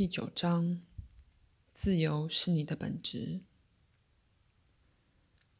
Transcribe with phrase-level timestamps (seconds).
[0.00, 0.80] 第九章：
[1.74, 3.40] 自由是你的本质。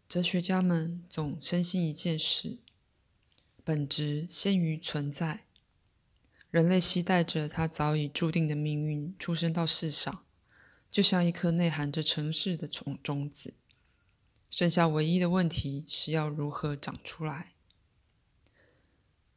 [0.09, 2.56] 哲学家们总深信一件事：
[3.62, 5.45] 本质先于存在。
[6.50, 10.25] 人类期待着他早已注定的命运出生到世上，
[10.91, 13.52] 就像一颗内含着城市的种种子。
[14.48, 17.52] 剩下唯一的问题是要如何长出来。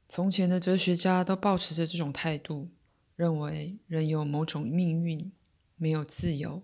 [0.07, 2.69] 从前的哲学家都保持着这种态度。
[3.15, 5.31] 认为人有某种命运，
[5.75, 6.63] 没有自由，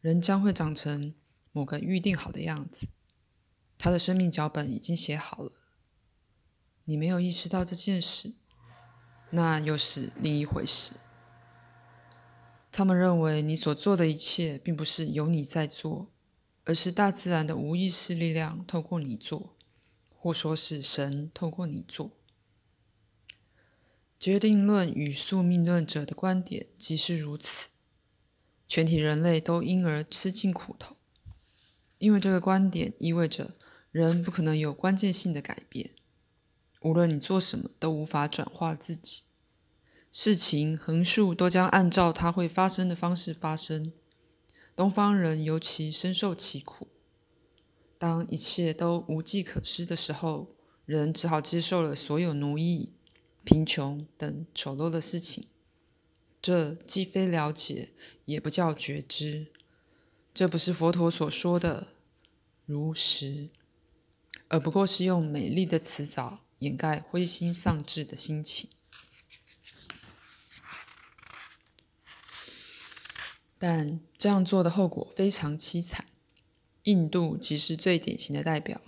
[0.00, 1.14] 人将会长成
[1.52, 2.88] 某个预定好的样子，
[3.76, 5.52] 他的生命脚本已经写好了。
[6.84, 8.34] 你没有意识到这件事，
[9.30, 10.92] 那又是另一回事。
[12.70, 16.08] 他们认为你所做的一切并不是由你在做，
[16.64, 19.54] 而是大自然的无意识力量透过你做，
[20.16, 22.10] 或说是神透过你做。
[24.24, 27.68] 决定论与宿命论者的观点即是如此，
[28.66, 30.96] 全体人类都因而吃尽苦头，
[31.98, 33.54] 因为这个观点意味着
[33.90, 35.90] 人不可能有关键性的改变，
[36.80, 39.24] 无论你做什么都无法转化自己，
[40.10, 43.92] 事情横竖都将按照它会发生的方式发生。
[44.74, 46.88] 东方人尤其深受其苦，
[47.98, 52.94] 当一切都无计可施的时候，人只好接受了所有奴役。
[53.44, 55.48] 贫穷等丑陋的事情，
[56.40, 57.92] 这既非了解，
[58.24, 59.52] 也不叫觉知。
[60.32, 61.94] 这不是佛陀所说的
[62.66, 63.50] 如实，
[64.48, 68.70] 而不过是用美丽的辞藻掩盖灰心丧志的心情。
[73.58, 76.06] 但这样做的后果非常凄惨。
[76.82, 78.82] 印度即是最典型的代表。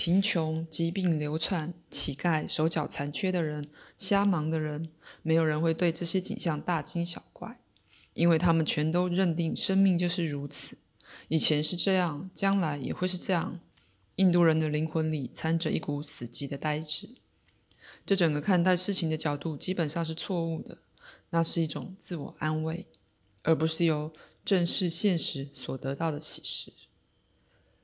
[0.00, 4.88] 贫穷、疾病流窜、乞丐、手脚残缺的人、瞎忙的人，
[5.20, 7.60] 没有人会对这些景象大惊小怪，
[8.14, 10.78] 因为他们全都认定生命就是如此，
[11.28, 13.60] 以前是这样，将来也会是这样。
[14.16, 17.10] 印度人的灵魂里掺着一股死寂的呆滞，
[18.06, 20.78] 这整个看待事情的角度基本上是错误的，
[21.28, 22.86] 那是一种自我安慰，
[23.42, 24.10] 而不是由
[24.46, 26.72] 正视现实所得到的启示。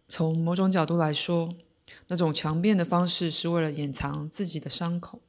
[0.08, 1.54] 从某种角度来说，
[2.08, 5.20] 那种强辩的方式是为了掩藏自己的伤口。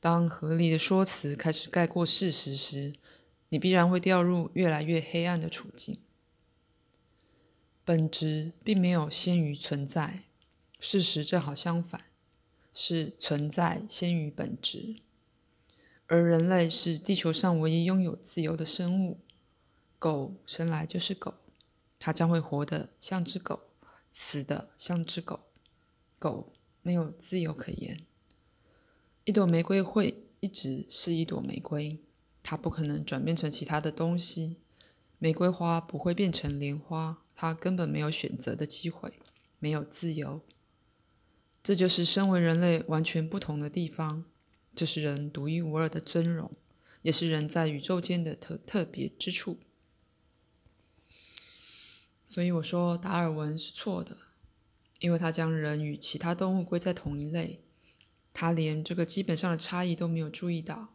[0.00, 2.94] 当合理的说辞开始盖过事实时，
[3.50, 5.98] 你必然会掉入越来越黑暗的处境。
[7.84, 10.24] 本质并没有先于存在，
[10.78, 12.02] 事实正好相反，
[12.72, 14.96] 是存在先于本质。
[16.06, 19.18] 而人类是地球上唯一拥有自由的生物。
[19.98, 21.34] 狗生来就是狗，
[21.98, 23.60] 它将会活得像只狗，
[24.10, 25.40] 死的像只狗。
[26.22, 26.52] 狗
[26.82, 28.06] 没有自由可言。
[29.24, 31.98] 一朵玫瑰会一直是一朵玫瑰，
[32.44, 34.58] 它不可能转变成其他的东西。
[35.18, 39.18] 玫瑰花不会变成莲花，它根本没有选择的机会，
[39.58, 40.40] 没有自由。
[41.60, 44.24] 这就是身为人类完全不同的地方，
[44.74, 46.52] 这是人独一无二的尊荣，
[47.02, 49.58] 也是人在宇宙间的特特别之处。
[52.24, 54.16] 所以我说达尔文是错的。
[55.02, 57.60] 因为他将人与其他动物归在同一类，
[58.32, 60.94] 他连这个基本上的差异都没有注意到。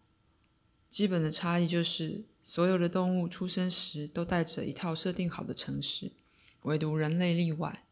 [0.89, 6.13] 基本的差异就是，所有的动物出生时都带着一套设定好的程式，
[6.61, 7.83] 唯独人类例外。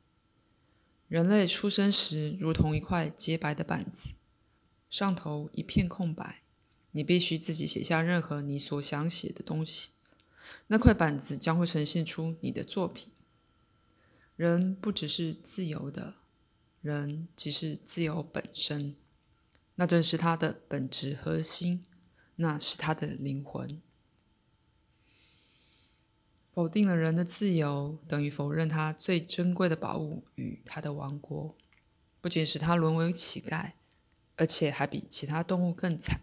[1.09, 4.13] 人类出生时如同一块洁白的板子，
[4.89, 6.43] 上头一片空白，
[6.91, 9.89] 你必须自己写下任何你所想写的东西，
[10.67, 13.11] 那块板子将会呈现出你的作品。
[14.35, 16.15] 人不只是自由的，
[16.81, 18.95] 人即是自由本身，
[19.75, 21.85] 那正是他的本质核心，
[22.35, 23.81] 那是他的灵魂。
[26.51, 31.55] 否定了人的自由，等于否认他最珍贵的宝物与他的王国，
[32.19, 33.71] 不仅使他沦为乞丐，
[34.35, 36.19] 而且还比其他动物更惨，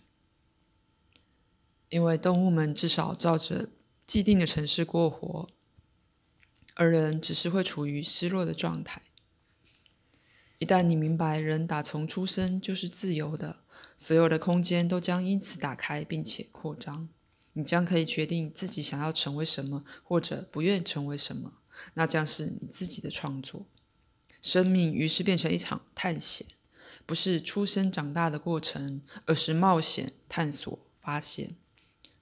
[1.89, 3.71] 因为动物们至少照着
[4.07, 5.49] 既定的城市过活。
[6.75, 9.03] 而人只是会处于失落的状态。
[10.59, 13.61] 一旦你明白人打从出生就是自由的，
[13.97, 17.09] 所有的空间都将因此打开并且扩张。
[17.55, 21.59] 你将可以决定自己想要成为什么，或者不愿成为什么。
[21.95, 23.67] 那将是你自己的创作。
[24.41, 26.47] 生命于是变成一场探险，
[27.05, 31.57] 不是出生长大的过程，而是冒险、探索、发现。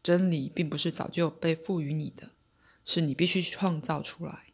[0.03, 2.31] 真理并不是早就被赋予你的。
[2.93, 4.49] 是你必须创造出来。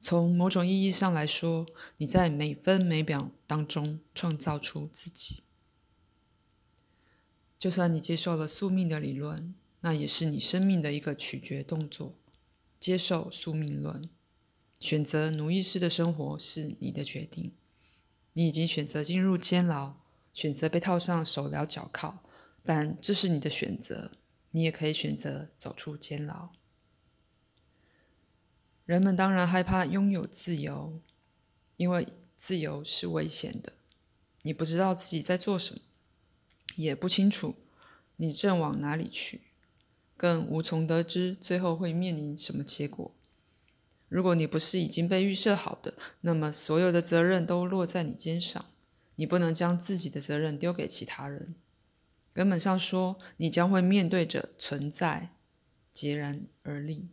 [0.00, 1.64] 从某种意义上来说，
[1.98, 5.44] 你在每分每秒当中创造出自己。
[7.56, 12.16] 就算你接受了宿命的理论，那也是你生命的一个取决动作。
[12.80, 14.10] 接受宿命论，
[14.80, 17.52] 选择奴役式的生活是你的决定。
[18.32, 19.94] 你已经选择进入监牢，
[20.34, 22.18] 选择被套上手镣脚铐，
[22.64, 24.10] 但这是你的选择。
[24.50, 26.50] 你也可以选择走出监牢。
[28.84, 31.00] 人们当然害怕拥有自由，
[31.76, 33.72] 因为自由是危险的。
[34.42, 35.80] 你不知道自己在做什么，
[36.76, 37.54] 也不清楚
[38.16, 39.42] 你正往哪里去。
[40.16, 43.12] 更无从得知最后会面临什么结果。
[44.08, 48.64] 如果你不是已经被预设好的，那么所有的责任都落在你肩上。
[49.16, 51.54] 你不能将自己的责任丢给其他人。
[52.32, 55.30] 根本上说，你将会面对着存在，
[55.94, 57.08] 孑然而立，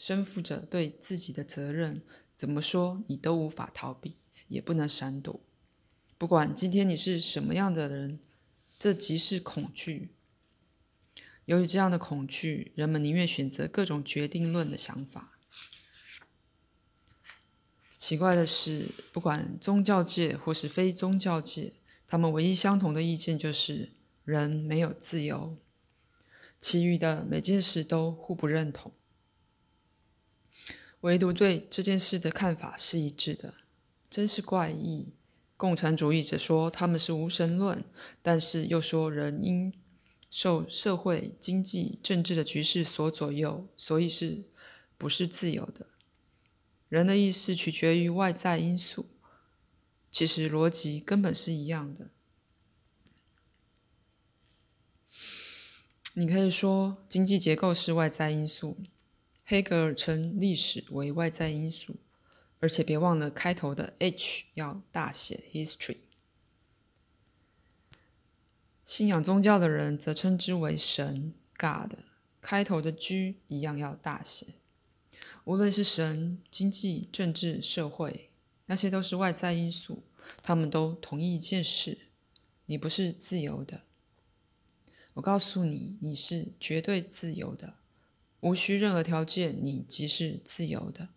[0.00, 2.00] 身负着对自己的责任。
[2.34, 4.16] 怎么说，你都无法逃避，
[4.48, 5.40] 也不能闪躲。
[6.16, 8.18] 不管今天你是什么样的人，
[8.78, 10.14] 这即是恐惧。
[11.44, 15.38] 由于这样的恐惧，人们宁愿选择各种决定论的想法。
[17.98, 21.74] 奇怪的是，不管宗教界或是非宗教界，
[22.06, 23.90] 他们唯一相同的意见就是
[24.24, 25.58] 人没有自由。
[26.58, 28.92] 其余的每件事都互不认同，
[31.00, 33.54] 唯独对这件事的看法是一致的，
[34.08, 35.14] 真是怪异。
[35.56, 37.84] 共产主义者说他们是无神论，
[38.22, 39.72] 但是又说人因。
[40.32, 44.44] 受社会、经济、政治的局势所左右，所以是
[44.96, 45.88] 不是自由的？
[46.88, 49.06] 人的意识取决于外在因素，
[50.12, 52.10] 其实逻辑根本是一样的。
[56.14, 58.78] 你可以说经济结构是外在因素，
[59.50, 61.96] 黑格尔称历史为外在因素，
[62.60, 65.96] 而且别忘了开头的 H 要大写 history。
[68.84, 71.94] 信仰宗教的人则称之为神 God，
[72.40, 74.54] 开头的 G 一样要大写。
[75.42, 78.30] 无论是神、经济、政治、社会，
[78.66, 80.04] 那些都是外在因素，
[80.40, 81.98] 他们都同意一件事：
[82.66, 83.82] 你不是自由的。
[85.14, 87.79] 我告诉你，你是绝对自由的，
[88.40, 91.08] 无需任何条件，你即是自由的。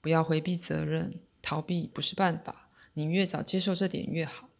[0.00, 2.68] 不要回避责任，逃避不是办法。
[2.92, 4.50] 你越早接受这点越好。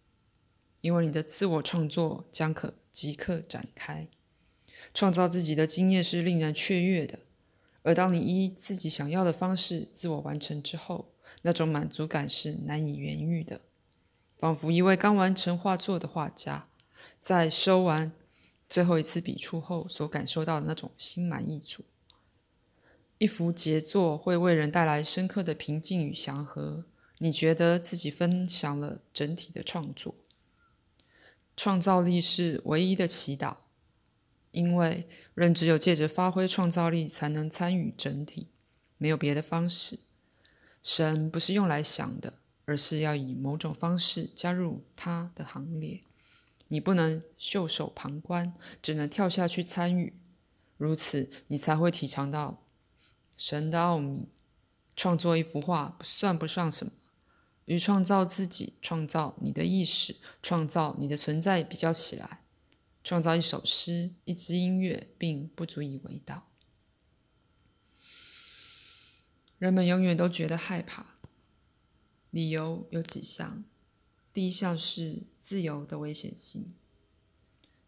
[0.80, 4.08] 因为你的自我创作将可即刻展开，
[4.92, 7.20] 创造自己的经验是令人雀跃的。
[7.82, 13.62] 而当你依自己想要的方式自我完成之后，那种满足感是难以言喻的，
[14.36, 16.68] 仿佛一位刚完成画作的画家，
[17.18, 18.12] 在收完
[18.74, 21.84] 最后一次笔触后所感受到的那种心满意足。
[23.18, 26.84] 一幅杰作会为人带来深刻的平静与祥和，
[27.18, 30.16] 你觉得自己分享了整体的创作。
[31.56, 33.58] 创造力是唯一的祈祷，
[34.50, 38.48] 因为人只有借着发挥创造力才能参与整体，
[38.98, 40.00] 没有别的方式。
[40.82, 46.00] 神不是用来想的，而是要以某种方式加入他的行列。
[46.74, 50.12] 你不能袖手旁观，只能跳下去参与。
[50.76, 52.64] 如此，你才会体尝到
[53.36, 54.28] 神的奥秘。
[54.96, 56.92] 创作一幅画算不上什么。
[57.66, 62.42] 与创造自己、创造你的意识、创造你的存在比较起来，
[63.04, 66.48] 创造一首诗、一支音乐，并不足以为道。
[69.58, 71.14] 人们永远都觉得害怕，
[72.30, 73.62] 理由有几项：
[74.34, 76.74] 第一项是自由的危险性，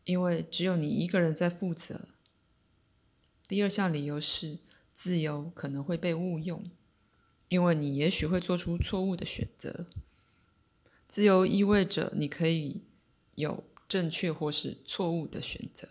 [0.04, 2.14] 因为只有你一个人在负责；
[3.46, 4.60] 第二项理由是
[4.94, 6.70] 自由可能会被误用。
[7.48, 9.86] 因为你也许会做出错误的选择。
[11.06, 12.82] 自由意味着你可以
[13.36, 15.88] 有正确或是错误的选择。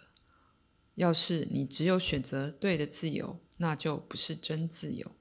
[0.95, 5.11] 要是你只有选择对的自由，那就不是真自由。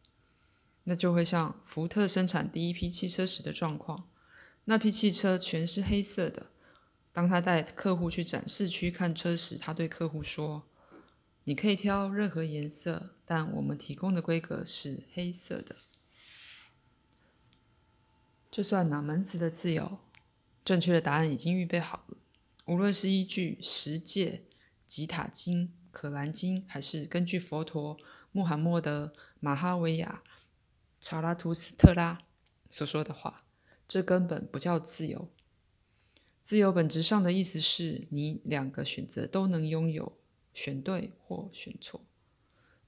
[0.83, 4.09] 那就会像福特生产第一批汽车时的状况，
[4.67, 6.51] 那批汽车全是黑色的。
[7.13, 10.69] 当他带客户去展示区看车时，他对客户说
[11.45, 15.77] ：“你可以挑任何颜色，但我们提供的规格是黑色的。”
[18.51, 19.99] 这算哪门子的自由？
[20.65, 22.17] 正确的答案已经预备好了。
[22.67, 24.45] 无论是依据十诫、
[24.87, 27.97] 吉塔经、可兰经，还是根据佛陀、
[28.33, 30.23] 穆罕默德、马哈维亚、
[31.01, 32.23] 查拉图斯特拉
[32.69, 33.44] 所说的话，
[33.87, 35.29] 这根本不叫自由。
[36.41, 40.19] 自由本质上的意思是你两个选择都能拥有，
[40.53, 42.05] 选对或选错。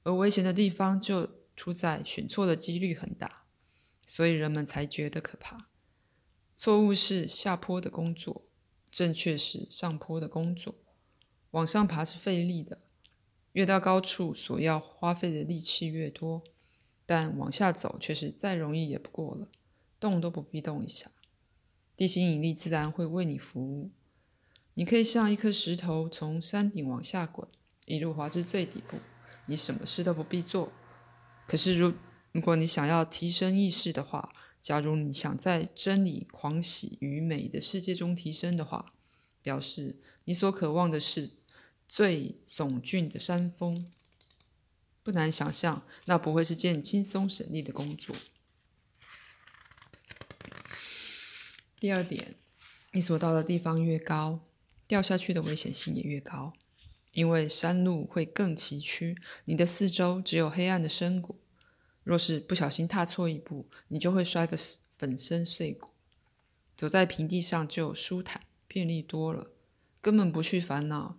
[0.03, 3.45] 而危险的地方就出在选错的几率很大。
[4.09, 5.69] 所以人们才觉得可怕。
[6.55, 8.45] 错误是下坡的工作，
[8.89, 10.77] 正确是上坡的工作。
[11.51, 12.83] 往上爬是费力的，
[13.51, 16.45] 越到高处，所要花费的力气越多，
[17.05, 19.49] 但往下走却是再容易也不过了，
[19.99, 21.11] 动都不必动一下，
[21.97, 23.91] 地心引力自然会为你服务。
[24.75, 27.49] 你可以像一颗石头从山顶往下滚，
[27.87, 28.99] 一路滑至最底部，
[29.47, 30.73] 你什么事都不必做。
[31.47, 31.95] 可是，如
[32.33, 38.93] 如果你想要提升意识的话，假如你想在真理、狂喜与美的世界中提升的话，
[39.41, 41.31] 表示你所渴望的是
[41.89, 43.91] 最耸峻的山峰。
[45.03, 48.15] 不难想象，那不会是件轻松省力的工作。
[51.79, 52.35] 第二点，
[52.93, 54.41] 你所到的地方越高。
[54.89, 56.53] 掉下去的危险性也越高，
[57.11, 59.17] 因为山路会更崎岖，
[59.47, 61.41] 你的四周只有黑暗的深谷。
[62.05, 64.57] 若是不小心踏错一步，你就会摔个
[64.97, 65.89] 粉身碎骨。
[66.77, 69.51] 走在平地上就舒坦便利多了，
[70.01, 71.19] 根本不去烦恼，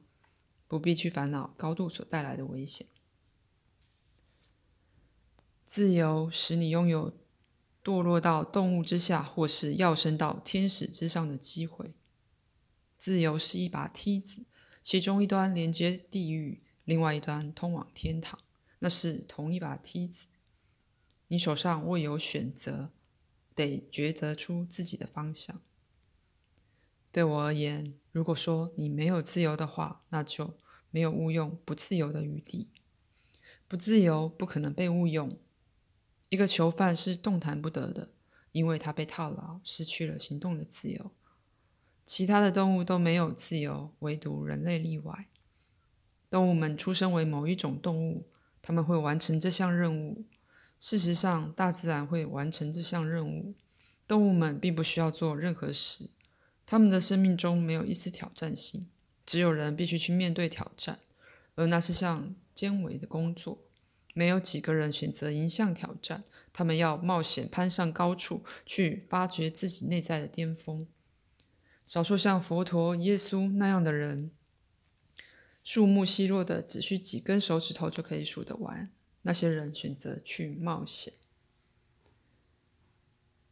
[0.65, 2.87] 不必去烦恼高度所带来的危险。
[5.65, 7.11] 自由使你拥有
[7.87, 11.93] 堕落到动物之下，或是要升到天使之上的机会。
[12.97, 14.43] 自由是一把梯子，
[14.83, 18.37] 其中一端连接地狱，另外一端通往天堂。
[18.79, 20.25] 那是同一把梯子。
[21.29, 22.91] 你手上握有选择，
[23.55, 25.61] 得抉择出自己的方向。
[27.13, 30.57] 对我而言，如果说你没有自由的话，那就
[30.91, 32.69] 没有误用不自由的余地。
[33.65, 35.37] 不自由不可能被误用。
[36.29, 38.09] 一个囚犯是动弹不得的，
[38.51, 41.11] 因为他被套牢，失去了行动的自由。
[42.05, 45.27] 其他的动物都没有自由，唯独人类例外。
[46.29, 48.27] 动物们出生为某一种动物，
[48.61, 50.25] 他们会完成这项任务。
[50.79, 53.55] 事实上，大自然会完成这项任务。
[54.07, 56.09] 动物们并不需要做任何事，
[56.65, 58.87] 他们的生命中没有一丝挑战性。
[59.25, 60.99] 只有人必须去面对挑战，
[61.55, 63.66] 而那是项艰伟的工作。
[64.17, 70.87] 没有几个人选择迎向挑战，他们要冒险攀上高处，去发掘自己内在的巅峰。
[71.85, 74.31] 少数像佛陀、耶稣那样的人，
[75.63, 78.91] 数目稀落的，只需几根手指头就可以数得完。
[79.21, 81.13] 那些人选择去冒险。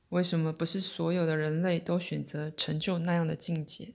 [0.10, 3.94] 为什么不是所有的人类都选择成就那样的境界？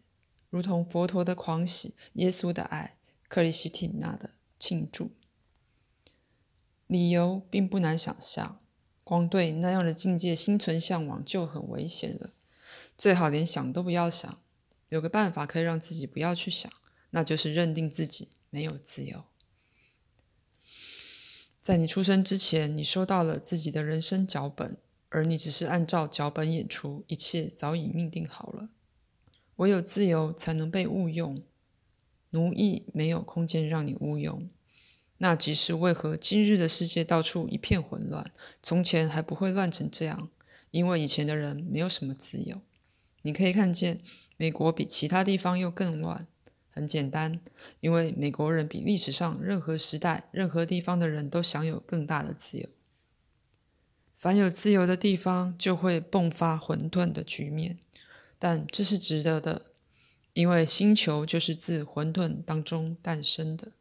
[0.49, 2.97] 如同佛陀的狂喜、耶稣的爱、
[3.27, 5.11] 克里希蒂娜的庆祝。
[6.91, 8.59] 理由并不难想象，
[9.05, 12.31] 光对那样的境界心存向往就很危险了。
[12.99, 14.41] 最好连想都不要想。
[14.89, 16.69] 有个办法可以让自己不要去想，
[17.11, 19.23] 那就是认定自己没有自由。
[21.61, 24.77] 在你出生之前，你收到了自己的人生脚本，
[25.11, 28.71] 而你只是按照脚本演出，一切早已命定好了。
[29.57, 31.41] 唯有自由才能被误用，
[32.31, 34.51] 奴役没有空间让你误用。
[35.23, 40.31] 那即是为何今日的世界到处一片混乱，从前还不会乱成这样，
[40.71, 42.63] 因为以前的人没有什么自由。
[43.21, 44.01] 你可以看见，
[44.39, 46.27] 美国比其他地方又更乱。
[46.71, 47.39] 很简单，
[47.81, 52.67] 因为美国人比历史上任何时代、任何地方的人都享有更大的自由。
[54.15, 57.81] 凡有自由的地方，就会迸发混沌的局面。
[58.39, 59.73] 但这是值得的，
[60.33, 63.73] 因为星球就是自混沌当中诞生的。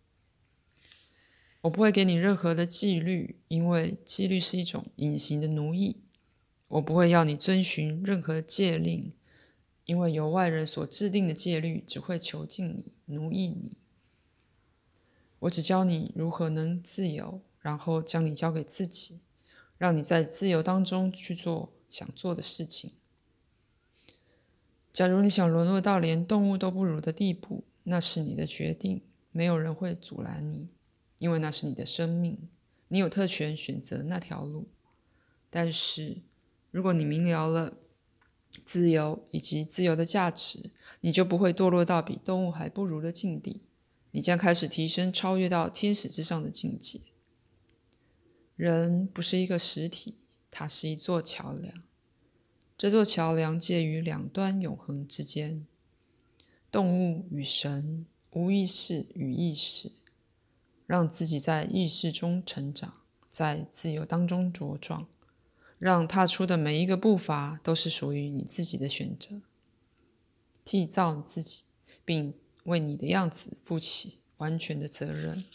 [1.62, 5.98] 我不会给你任何的纪律，因为纪律是一种隐形的奴役。
[6.70, 9.14] 我不会要你遵循任何戒令。
[9.86, 13.76] 因为由外人所制定的戒律只会囚禁你、奴役你。
[15.40, 19.22] 我只教你如何能自由，然后将你交给自己，
[19.80, 22.92] 让你在自由当中去做想做的事情。
[24.94, 29.02] 假如你想沦落到连动物都不如的地步，那是你的决定，
[29.32, 30.68] 没有人会阻拦你，
[31.20, 32.50] 因为那是你的生命，
[32.88, 34.68] 你有特权选择那条路。
[35.50, 36.22] 但是，
[36.72, 37.78] 如果你明了了，
[38.66, 40.72] 自由以及自由的价值，
[41.02, 43.62] 你就不会堕落到比动物还不如的境地。
[44.12, 47.00] 你将开始提升，超越到天使之上的境界。
[48.56, 50.16] 人不是一个实体，
[50.50, 51.84] 它是一座桥梁。
[52.78, 55.68] 这座桥梁介于两端永恒之间：
[56.72, 59.92] 动物与神，无意识与意识。
[60.90, 62.96] 让自己在意识中成长，
[63.30, 65.06] 在自由当中茁壮。
[65.78, 69.44] 让踏出的每一个步伐都是属于你自己的选择，
[70.66, 71.62] 缔造自己，
[72.04, 75.46] 并为你的样子负起完全的责任。